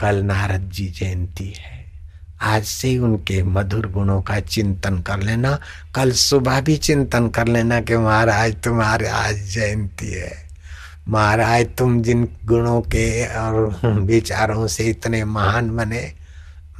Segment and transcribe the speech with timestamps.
[0.00, 1.84] कल नारद जी जयंती है।
[2.42, 5.58] आज से ही उनके मधुर गुणों का चिंतन कर लेना।
[5.94, 10.48] कल सुबह भी चिंतन कर लेना कि महाराज, तुम्हारे आज जयंती है।
[11.08, 16.12] महाराज, तुम जिन गुणों के और विचारों से इतने महान बने,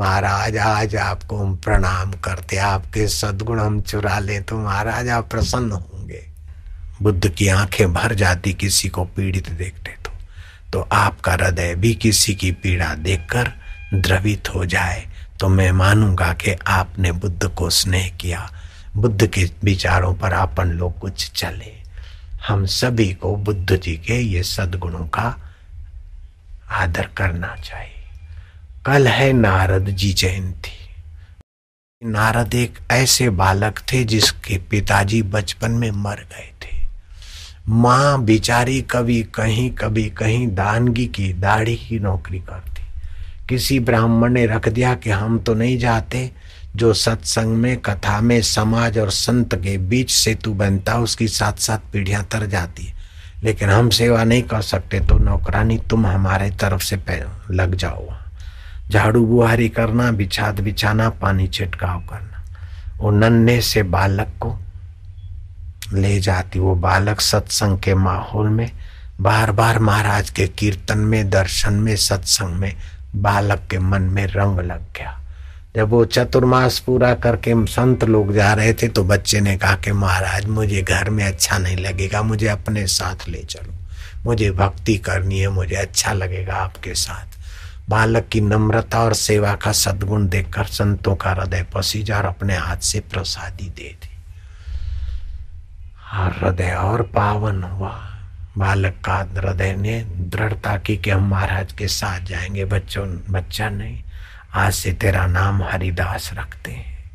[0.01, 5.73] महाराज, आज आपको हम प्रणाम करते आपके सदगुण हम चुरा ले तो महाराज आप प्रसन्न
[5.73, 6.27] होंगे।
[7.03, 10.04] बुद्ध की आँखें भर जाती, किसी को पीड़ित देखते।
[10.75, 13.53] तो आपका हृदय भी किसी की पीड़ा देखकर
[13.95, 15.07] द्रवित हो जाए।
[15.41, 18.53] तो मैं मानूँगा कि आपने बुद्ध को स्नेह किया।
[18.96, 21.82] बुद्ध के विचारों पर अपन लोग कुछ चले।
[22.49, 25.55] हम सभी को बुद्ध जी के ये सदगुणों का
[26.71, 28.09] आदर करना चाहिए।
[28.87, 30.79] कल है नारद जी जयंती।
[32.11, 36.53] नारद एक ऐसे बालक थे जिसके पिताजी बचपन में मर गए
[37.69, 42.83] माँ बिचारी कभी कहीं कभी कहीं दानगी की दाढ़ी की नौकरी करती।
[43.48, 46.31] किसी ब्राह्मण ने रख दिया कि हम तो नहीं जाते,
[46.77, 51.79] जो सत्संग में, कथा में, समाज और संत के बीच सेतु बनता, उसकी साथ साथ
[51.92, 52.95] पीढ़ियाँ तर जाती। है
[53.45, 56.97] लेकिन हम सेवा नहीं कर सकते तो नौकरानी तुम हमारे तरफ़ से
[57.51, 58.09] लग जाओ
[58.91, 62.45] झाड़ू बुहारी करना, बिछाद बिछाना, पानी छिटकाव करना।
[62.98, 64.59] वो नन्हे से बालक को
[65.95, 68.70] ले जाती वो बालक सत्संग के माहौल में
[69.20, 72.75] बार बार महाराज के कीर्तन में, दर्शन में, सत्संग में
[73.17, 75.20] बालक के मन में रंग लग गया।
[75.77, 79.92] जब वो चतुर्मास पूरा करके संत लोग जा रहे थे तो बच्चे ने कहा कि
[79.92, 83.73] महाराज, मुझे घर में अच्छा नहीं लगेगा, मुझे अपने साथ ले चलो।
[84.25, 87.39] मुझे भक्ति करनी है, मुझे अच्छा लगेगा आपके साथ।
[87.91, 92.77] बालक की नम्रता और सेवा का सद्गुण देखकर संतों का हृदय पसीजा और अपने हाथ
[92.77, 94.14] से प्रसादी दे दी
[96.15, 98.11] और हृदय और पावन हुआ।
[98.59, 104.03] बालक का हृदय ने दृढ़ता की कि हम महाराज के साथ जाएँगे, बच्चों, बच्चा नहीं,
[104.55, 107.11] आज से तेरा नाम हरिदास रखते हैं।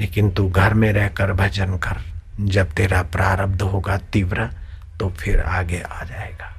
[0.00, 2.02] लेकिन तू घर में रहकर भजन कर।
[2.40, 4.48] जब तेरा प्रारब्ध होगा तीव्र
[5.00, 6.54] तो फिर आगे आ जाएगा।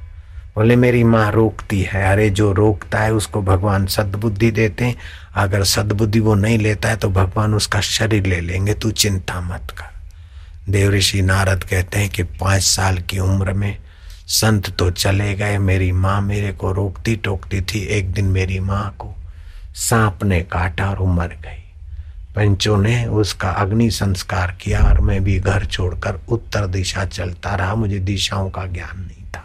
[0.56, 4.96] बोले, मेरी माँ रोकती है। अरे, जो रोकता है, उसको भगवान सद्बुद्धि देते हैं।
[5.36, 9.72] अगर सद्बुद्धि वो नहीं लेता है तो भगवान उसका शरीर ले लेंगे। तू चिंता मत
[9.78, 9.99] कर।
[10.70, 13.78] देव ऋषि नारद कहते हैं कि पाँच साल की उम्र में
[14.28, 18.96] संत तो चले गए, मेरी माँ मेरे को रोकती टोकती थी, एक दिन मेरी माँ
[19.00, 19.16] को
[19.76, 21.64] सांप ने काटा और मर गई।
[22.36, 27.76] पंचों ने उसका अग्नि संस्कार किया और मैं भी घर छोड़कर उत्तर दिशा चलता रहा,
[27.76, 29.44] मुझे दिशाओं का ज्ञान नहीं था।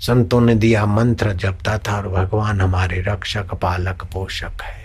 [0.00, 4.77] संतों ने दिया मंत्र, जपता था और भगवान हमारे रक्षक, पालक, पोषक है।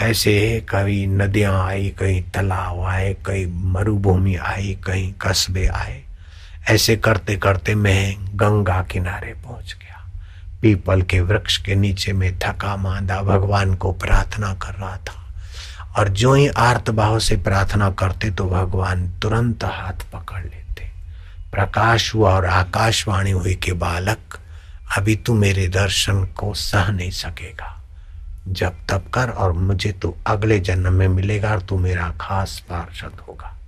[0.00, 6.02] ऐसे कभी नदियाँ आई कहीं तालाब आए, कई मरुभूमि आई कहीं कस्बे आए।
[6.70, 10.10] ऐसे करते करते मैं गंगा किनारे पहुँच गया।
[10.62, 15.34] पीपल के वृक्ष के नीचे में थका मांदा भगवान को प्रार्थना कर रहा था।
[15.98, 20.90] और जो ही आर्त भाव से प्रार्थना करते तो भगवान तुरंत हाथ पकड़ लेते।
[21.52, 24.38] प्रकाश हुआ और आकाशवाणी हुई कि बालक,
[24.96, 27.81] अभी तू मेरे दर्शन को सह नहीं सकेगा।
[28.48, 33.20] जब तब कर और मुझे तू अगले जन्म में मिलेगा और तू मेरा खास पार्षद
[33.28, 33.58] होगा।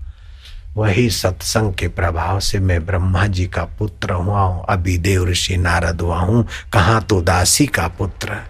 [0.76, 5.56] वही सत्संग के प्रभाव से मैं ब्रह्मा जी का पुत्र हुआ हूँ अभी देव ऋषि
[5.56, 8.40] नारद हुआ हूँ। कहा तो दासी का पुत्र?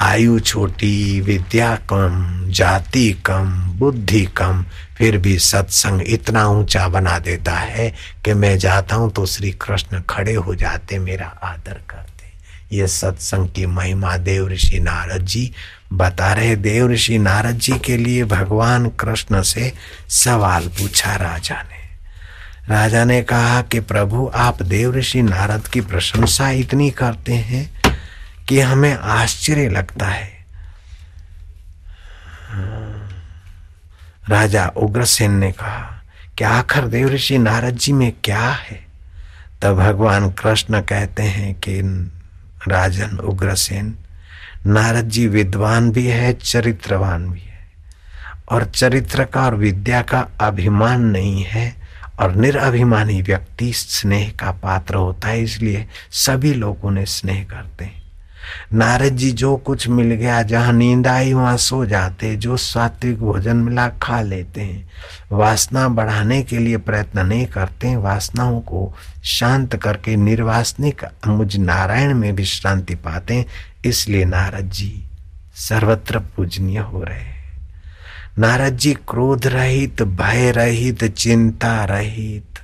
[0.00, 4.64] आयु छोटी, विद्या कम, जाति कम, बुद्धि कम,
[4.96, 7.92] फिर भी सत्संग इतना ऊँचा बना देता है
[8.24, 12.13] कि मैं जाता हूँ तो श्री कृष्ण खड़े हो जाते मेरा आदर करते।
[12.74, 15.52] ये सत्संग की महिमा देव ऋषि नारद जी
[15.92, 19.72] बता रहे देव ऋषि नारद जी के लिए भगवान कृष्ण से
[20.08, 21.84] सवाल पूछा राजा ने।
[22.68, 27.72] राजा ने कहा कि प्रभु, आप देव ऋषि नारद की प्रशंसा इतनी करते हैं
[28.48, 30.46] कि हमें आश्चर्य लगता है।
[34.28, 36.02] राजा उग्रसेन ने कहा
[36.38, 38.86] कि आखिर देव ऋषि नारद जी में क्या है?
[39.62, 41.82] तब भगवान कृष्ण कहते हैं कि
[42.68, 43.94] राजन उग्रसेन
[44.66, 47.52] नारद जी विद्वान भी है, चरित्रवान भी है।
[48.48, 51.74] और चरित्र का और विद्या का अभिमान नहीं है
[52.20, 58.03] और निराभिमानी व्यक्ति स्नेह का पात्र होता है, इसलिए सभी लोग उन्हें स्नेह करते हैं।
[58.72, 63.56] नारद जी, जो कुछ मिल गया, जहाँ नींद आई, वहाँ सो जाते, जो सात्विक भोजन
[63.56, 64.90] मिला, खा लेते हैं।
[65.32, 68.94] वासना बढ़ाने के लिए प्रयत्न नहीं करते वासनाओं को
[69.24, 73.46] शांत करके निर्वासनिक मुझ नारायण में विश्रांति पाते
[73.84, 75.04] इसलिए नारद जी,
[75.54, 77.34] सर्वत्र पूजनीय हो रहे हैं।
[78.38, 82.58] नारद जी, क्रोध रहित, भय रहित, चिंता रहित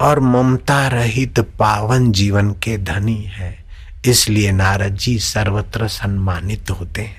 [0.00, 3.59] और ममता रहित पावन जीवन के धनी है।
[4.06, 7.18] इसलिए नारद जी सर्वत्र सम्मानित होते हैं।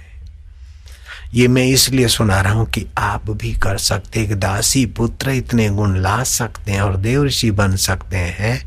[1.33, 5.67] ये मैं इसलिए सुना रहा हूँ कि आप भी कर सकते एक दासी पुत्र इतने
[5.69, 8.57] गुण ला सकते हैं और देव बन सकते हैं।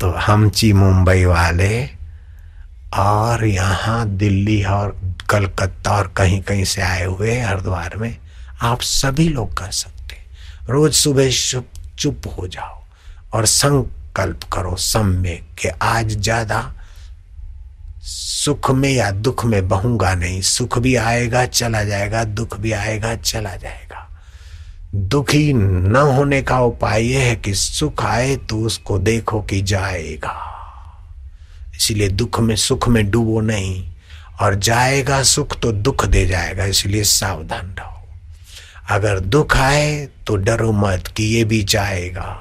[0.00, 1.84] तो हम ची मुंबई वाले
[2.98, 4.96] और यहाँ दिल्ली और
[5.30, 8.16] कलकत्ता और कहीं कहीं से आए हुए हरिद्वार में,
[8.62, 10.16] आप सभी लोग कर सकते
[10.68, 12.80] रोज सुबह चुप चुप हो जाओ
[13.34, 16.60] और संकल्प करो सम्य कि आज ज़्यादा
[18.02, 23.14] सुख में या दुख में बहूँगा नहीं। सुख भी आएगा, चला जाएगा, दुख भी आएगा,
[23.16, 24.08] चला जाएगा।
[24.94, 30.34] दुखी न होने का उपाय यह है कि सुख आए तो उसको देखो कि जाएगा।
[31.76, 33.92] इसलिए दुख में सुख में डूबो नहीं
[34.40, 38.04] और जाएगा सुख तो दुख दे जाएगा, इसलिए सावधान रहो।
[38.90, 42.36] अगर दुख आए तो डरो मत कि ये भी जाएगा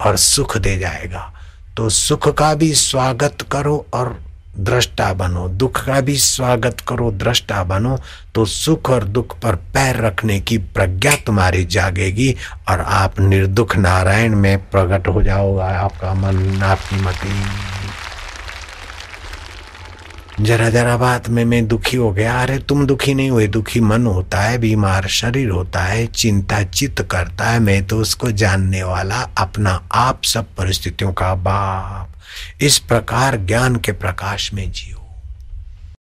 [0.00, 1.32] और सुख दे जाएगा।
[1.76, 4.18] तो सुख का भी स्वागत करो और
[4.54, 7.98] दृष्टा बनो, दुख का भी स्वागत करो दृष्टा बनो
[8.34, 12.34] तो सुख और दुख पर पैर रखने की प्रज्ञा तुम्हारी जागेगी
[12.68, 17.28] और आप निर्दुख नारायण में प्रकट हो जाओगा, आपका मन आपकी मति।
[20.40, 24.06] जरा जरा बात में मैं दुखी हो गया, अरे तुम दुखी नहीं हुए, दुखी मन
[24.06, 29.20] होता है, बीमार शरीर होता है, चिंता चित्त करता है, मैं तो उसको जानने वाला,
[29.38, 32.08] अपना आप सब परिस्थितियों का बाप।
[32.60, 35.04] इस प्रकार ज्ञान के प्रकाश में जियो।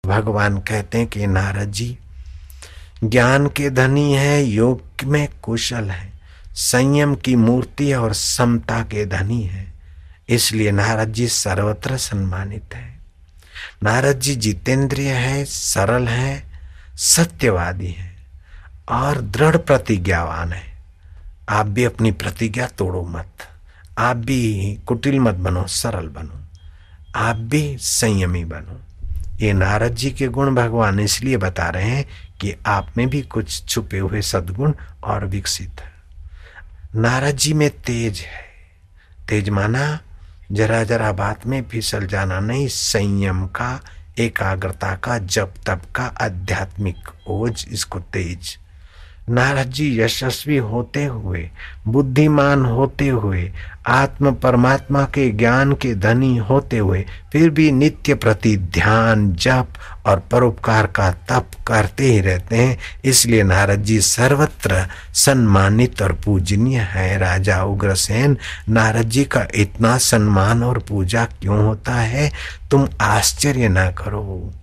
[0.05, 1.97] भगवान कहते हैं कि नारद जी,
[3.03, 6.13] ज्ञान के धनी है, योग में कुशल है,
[6.53, 9.73] संयम की मूर्ति और समता के धनी है,
[10.29, 12.99] इसलिए नारद जी सर्वत्र सम्मानित है।
[13.83, 16.43] नारद जी जितेंद्रिय है, सरल है,
[16.95, 18.15] सत्यवादी है
[18.89, 20.73] और दृढ़ प्रतिज्ञावान है।
[21.49, 23.27] आप भी अपनी प्रतिज्ञा तोड़ो मत।
[24.01, 26.41] आप भी कुटिल मत बनो, सरल बनो।
[27.15, 28.81] आप भी संयमी बनो।
[29.39, 32.05] ये नारद जी के गुण भगवान इसलिए बता रहे हैं
[32.41, 35.93] कि आप में भी कुछ छुपे हुए सदगुण और विकसित है।
[36.95, 38.43] नारद जी में तेज है।
[39.29, 39.99] तेज माना
[40.51, 43.81] जरा जरा बात में फिसल जाना नहीं, संयम का,
[44.17, 48.57] एकाग्रता का, जप तप का, आध्यात्मिक ओज, इसको तेज।
[49.29, 51.49] नारद जी यशस्वी होते हुए,
[51.87, 53.51] बुद्धिमान होते हुए,
[53.87, 59.67] आत्म परमात्मा के ज्ञान के धनी होते हुए, फिर भी नित्य प्रति ध्यान, जप
[60.05, 66.79] और परोपकार का तप करते ही रहते हैं। इसलिए नारद जी सर्वत्र सम्मानित और पूजनीय
[66.79, 68.37] है। राजा उग्रसेन,
[68.69, 72.31] नारद जी का इतना सम्मान और पूजा क्यों होता है?
[72.71, 74.53] तुम आश्चर्य ना करो।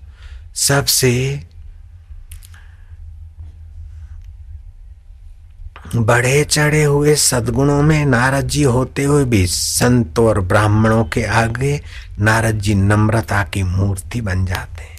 [0.54, 1.42] सबसे
[5.96, 11.80] बड़े चढ़े हुए सदगुणों में नारद जी होते हुए भी संत और ब्राह्मणों के आगे
[12.18, 14.98] नारद जी नम्रता की मूर्ति बन जाते हैं।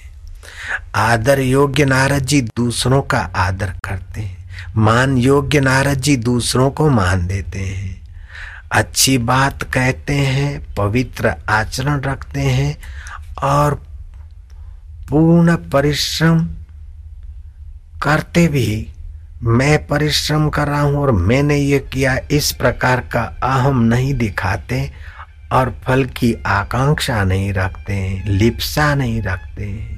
[0.96, 6.90] आदर योग्य नारद जी दूसरों का आदर करते हैं। मान योग्य नारद जी दूसरों को
[6.90, 8.02] मान देते हैं।
[8.72, 12.78] अच्छी बात कहते हैं, पवित्र आचरण रखते हैं
[13.44, 13.76] और
[15.10, 16.48] पूर्ण परिश्रम
[18.02, 18.94] करते भी
[19.44, 24.92] मैं परिश्रम कर रहा हूँ और मैंने ये किया, इस प्रकार का अहम नहीं दिखाते
[25.52, 29.98] और फल की आकांक्षा नहीं रखते, लिप्सा नहीं रखते।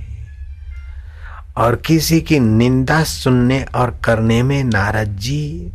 [1.58, 5.72] और किसी की निंदा सुनने और करने में नारद जी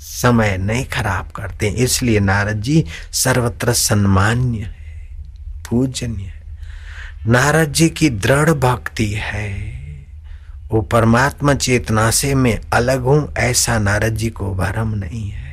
[0.00, 5.08] समय नहीं खराब करते, इसलिए नारद जी सर्वत्र सम्मान्य है,
[5.70, 6.42] पूजनीय है।
[7.26, 9.77] नारद जी की दृढ़ भक्ति है।
[10.72, 15.46] वो परमात्मा चेतना से मैं अलग हूँ, ऐसा नारद जी को भरम नहीं है।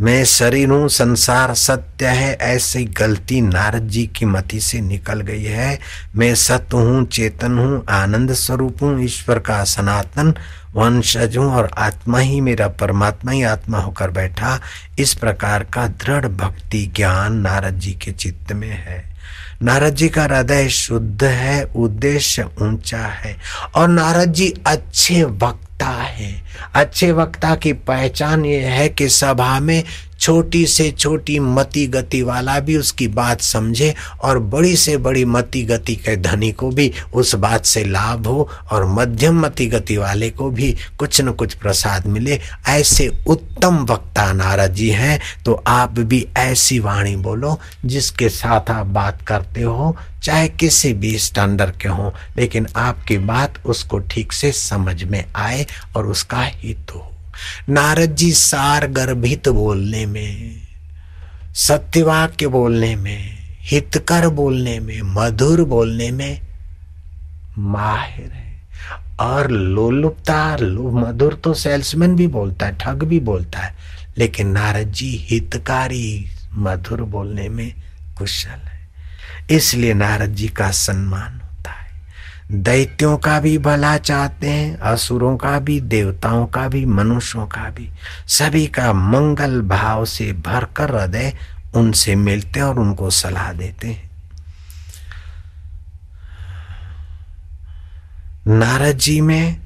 [0.00, 5.44] मैं शरीर हूँ, संसार सत्य है, ऐसी गलती नारद जी की मति से निकल गई
[5.44, 5.78] है।
[6.16, 10.34] मैं सत्य हूँ, चेतन हूँ, आनंद स्वरूप हूँ, ईश्वर का सनातन
[10.74, 14.60] वंशज हूँ और आत्मा ही मेरा परमात्मा ही आत्मा होकर बैठा।
[14.98, 19.15] इस प्रकार का दृढ़ भक्ति ज्ञान नारद जी के चित्त में है।
[19.62, 23.36] नारद जी का हृदय शुद्ध है, उद्देश्य ऊँचा है
[23.74, 26.42] और नारद जी अच्छे वक्ता है।
[26.74, 29.84] अच्छे वक्ता की पहचान ये है कि सभा में
[30.20, 35.62] छोटी से छोटी मति गति वाला भी उसकी बात समझे और बड़ी से बड़ी मति
[35.62, 40.30] गति के धनी को भी उस बात से लाभ हो और मध्यम मति गति वाले
[40.30, 45.98] को भी कुछ न कुछ प्रसाद मिले। ऐसे उत्तम वक्ता नारद जी हैं तो आप
[45.98, 51.88] भी ऐसी वाणी बोलो जिसके साथ आप बात करते हो, चाहे किसी भी स्टैंडर्ड के
[51.88, 57.12] हो, लेकिन आपकी बात उसको ठीक से समझ में आए और उसका हित हो।
[57.68, 60.62] नारद जी सार गर्भित बोलने में
[61.54, 66.40] सत्यवाक्य बोलने में हितकर बोलने में मधुर बोलने में
[67.58, 68.44] माहिर है।
[69.20, 73.74] और लोलुपता लो, मधुर तो सेल्समैन भी बोलता है ठग भी बोलता है
[74.18, 77.72] लेकिन नारद जी हितकारी मधुर बोलने में
[78.18, 78.88] कुशल है।
[79.50, 81.40] इसलिए नारद जी का सम्मान
[82.52, 87.90] दैत्यों का भी भला चाहते हैं, असुरों का भी, देवताओं का भी, मनुष्यों का भी।
[88.26, 91.32] सभी का मंगल भाव से भरकर हृदय
[91.74, 94.10] उनसे मिलते हैं और उनको सलाह देते हैं।
[98.46, 99.65] नारद जी में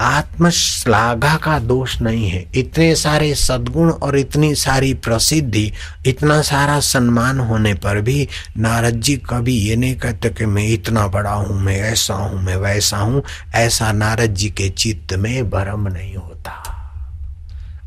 [0.00, 5.72] आत्मश्लाघा का दोष नहीं है। इतने सारे सद्गुण और इतनी सारी प्रसिद्धि,
[6.06, 11.06] इतना सारा सम्मान होने पर भी नारद जी कभी ये नहीं कहते कि मैं इतना
[11.08, 13.22] बड़ा हूँ, मैं ऐसा हूँ, मैं वैसा हूँ।
[13.54, 16.52] ऐसा नारद जी के चित्त में भरम नहीं होता।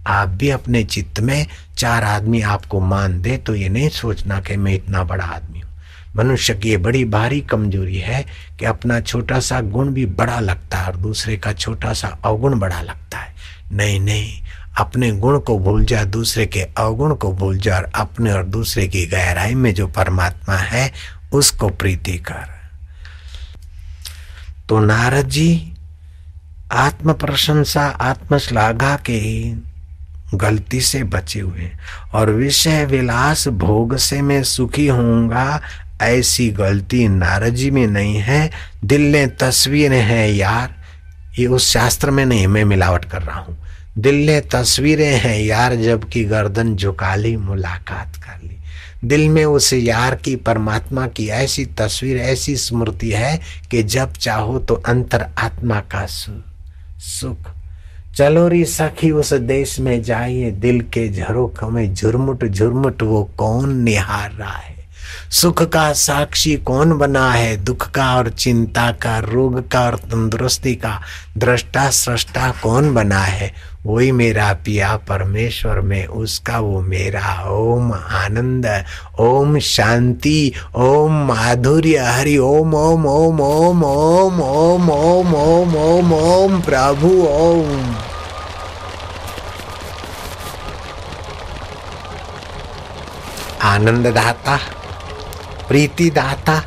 [0.08, 1.46] आप भी अपने चित्त में
[1.78, 5.72] चार आदमी आपको मान दे तो ये नहीं सोचना कि मैं इतना बड़ा आदमी हूँ।
[6.16, 8.26] मनुष्य की ये बड़ी भारी कमज़ोरी है
[8.60, 12.60] कि अपना छोटा सा गुण भी बड़ा लगता है और दूसरे का छोटा सा अवगुण
[12.60, 13.36] बड़ा लगता है।
[13.72, 14.42] नहीं नहीं,
[14.78, 18.88] अपने गुण को भूल जा, दूसरे के अवगुण को भूल जा और अपने और दूसरे
[18.88, 20.92] की गहराई में जो परमात्मा है,
[21.34, 22.54] उसको प्रीति कर।
[24.70, 25.74] तो नारद जी
[26.72, 29.52] आत्म प्रशंसा आत्मश्लाघा के
[30.38, 31.72] गलती से बचे हुए
[32.14, 35.62] और विषय विलास भोग से मैं सुखी होऊँगा
[36.04, 38.50] ऐसी गलती नारद जी में नहीं है,
[38.86, 40.76] दिल ने तस्वीरें हैं यार।
[41.40, 43.58] ये उस शास्त्र में नहीं, मैं मिलावट कर रहा हूँ।
[43.98, 48.58] दिल ने तस्वीरें हैं यार, जबकि गर्दन झुका ली मुलाकात कर ली।
[49.06, 53.40] दिल में उस यार की, परमात्मा की ऐसी तस्वीर, ऐसी स्मृति है
[53.72, 57.52] कि जब चाहो तो अंतर आत्मा का सुख।
[58.16, 63.78] चलो री सखी, उस देश में जाइए, दिल के झरोखों में झुरमुट झुरमुट वो कौन
[63.78, 64.73] निहार रहा है?
[65.32, 70.76] सुख का साक्षी कौन बना है दुख का और चिंता का रोग का और तंदुरुस्ती
[70.76, 71.00] का
[71.38, 73.52] दृष्टा सृष्टा कौन बना है
[73.86, 78.68] वही मेरा पिया परमेश्वर में उसका वो मेरा ओम आनंद
[79.20, 80.52] ओम शांति
[80.82, 87.94] ओम माधुर्य हरि ओम ओम ओम ओम ओम ओम ओम ओम ओम ओम प्रभु ओम
[93.66, 94.58] आनंद दाता
[95.68, 96.62] प्रीति दाता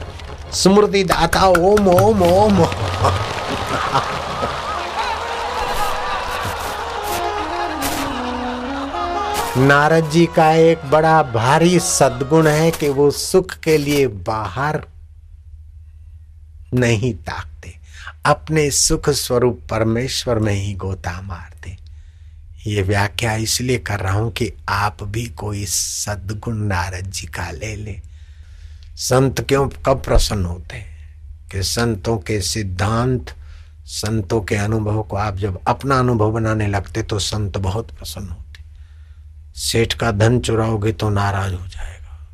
[0.53, 2.67] स्मृति दाता ओम ओम ओम।
[9.59, 14.83] नारद जी का एक बड़ा भारी सद्गुण है कि वो सुख के लिए बाहर
[16.75, 17.75] नहीं ताकते,
[18.27, 21.77] अपने सुख स्वरूप परमेश्वर में ही गोता मारते।
[22.67, 27.75] ये व्याख्या इसलिए कर रहा हूँ कि आप भी कोई सद्गुण नारद जी का ले
[27.77, 28.01] ले।
[28.99, 30.97] संत क्यों, कब प्रसन्न होते हैं?
[31.49, 33.35] कि संतों के सिद्धांत,
[33.85, 38.63] संतों के अनुभव को आप जब अपना अनुभव बनाने लगते तो संत बहुत प्रसन्न होते।
[39.61, 42.29] सेठ का धन चुराओगे तो नाराज़ हो जाएगा।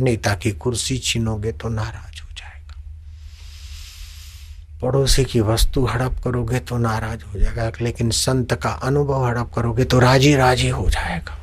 [0.00, 2.82] नेता की कुर्सी छीनोगे तो नाराज़ हो जाएगा।
[4.82, 9.84] पड़ोसी की वस्तु हड़प करोगे तो नाराज़ हो जाएगा। लेकिन संत का अनुभव हड़प करोगे
[9.84, 11.38] तो राज़ी राज़ी हो जाएगा।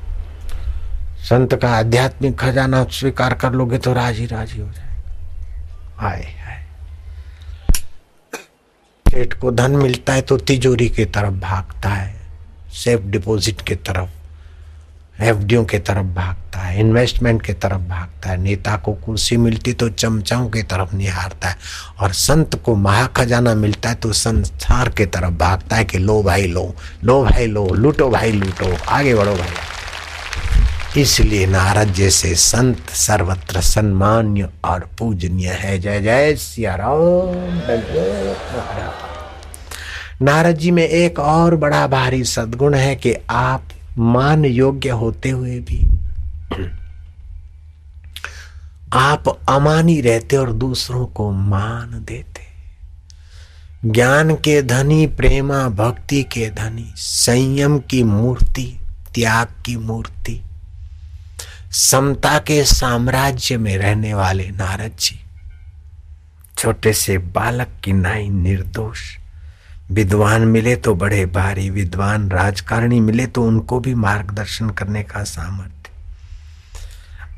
[1.30, 6.64] संत का आध्यात्मिक खजाना स्वीकार कर लोगे तो राज़ी राज़ी हो जाएगा। आए आए
[9.06, 12.16] सेठ को धन मिलता है तो तिजोरी की तरफ़ भागता है,
[12.74, 14.10] सेफ़ डिपॉजिट के तरफ़,
[15.22, 19.90] एफडीओ के तरफ़ भागता है, इन्वेस्टमेंट के तरफ़ भागता है, नेता को कुर्सी मिलती तो
[19.92, 21.58] चमचाओं की तरफ़ निहारता है,
[22.00, 26.48] और संत को महाखजाना मिलता है तो संसार के तरफ़ भागता है कि लो भाई
[26.48, 29.78] लो लो भाई लो, लूटो भाई लूटो, आगे बढ़ो भाई।
[30.98, 37.60] इसलिए नारद जैसे संत सर्वत्र सम्मान्य और पूजनीय है। जय जय सिया राम
[40.22, 43.64] नारद जी में एक और बड़ा भारी सद्गुण है कि आप
[43.98, 45.80] मान योग्य होते हुए भी
[48.94, 52.42] आप अमानी रहते और दूसरों को मान देते।
[53.86, 58.80] ज्ञान के धनी, प्रेमा, भक्ति के धनी, संयम की मूर्ति,
[59.14, 60.42] त्याग की मूर्ति
[61.72, 65.20] समता के साम्राज्य में रहने वाले नारद जी,
[66.58, 69.02] छोटे से बालक की नाई निर्दोष।
[69.92, 75.76] विद्वान मिले तो बड़े भारी, विद्वान राजकारणी मिले तो उनको भी मार्गदर्शन करने का सामर्थ्य।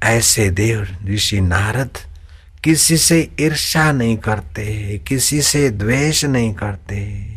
[0.03, 1.97] ऐसे देव ऋषि नारद
[2.63, 7.30] किसी से ईर्षा नहीं करते, किसी से द्वेष नहीं करते।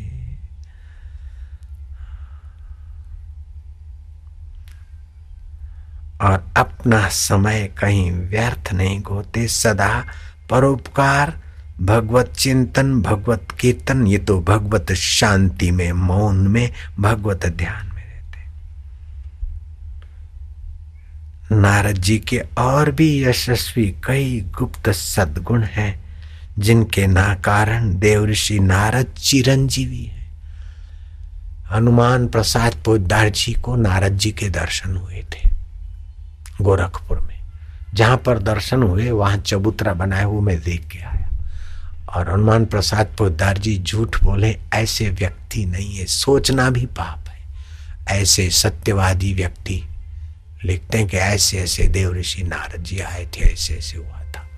[6.25, 10.05] और अपना समय कहीं व्यर्थ नहीं गोते। सदा
[10.51, 11.33] परोपकार,
[11.81, 18.39] भगवत चिंतन, भगवत कीर्तन, ये तो भगवत शांति में, मौन में, भगवत ध्यान में रहते
[21.57, 26.05] नारद जी के और भी यशस्वी कई गुप्त सद्गुण हैं,
[26.59, 30.23] जिनके ना कारण देव ऋषि नारद चिरंजीवी है।
[31.73, 35.54] हनुमान प्रसाद पोदार जी को नारद जी के दर्शन हुए थे।
[36.61, 37.41] गोरखपुर में।
[37.95, 41.31] जहाँ पर दर्शन हुए, वहाँ चबूतरा बनाए हुए मैं देख के आया।
[42.09, 47.35] और हनुमान प्रसाद पोदार जी झूठ बोले, ऐसे व्यक्ति नहीं है, सोचना भी पाप है।
[48.09, 49.89] ऐसे सत्यवादी व्यक्ति
[50.65, 54.49] लिखते हैं कि ऐसे ऐसे देव ऋषि नारद जी आए थे, ऐसे ऐसे हुआ था।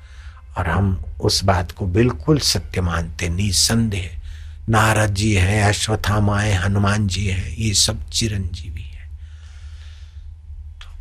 [0.59, 4.21] और हम उस बात को बिल्कुल सत्य मानते, निसंदेह।
[4.69, 8.86] नारद जी हैं अश्वत्थामाए हनुमान जी हैं, ये सब चिरंजीवी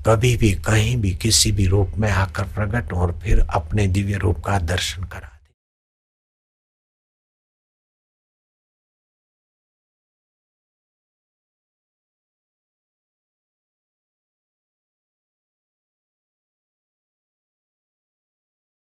[0.06, 4.44] कभी भी, कहीं भी, किसी भी रूप में आकर प्रकट और फिर अपने दिव्य रूप
[4.46, 5.35] का दर्शन करा।